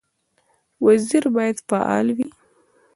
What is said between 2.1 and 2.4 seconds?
وي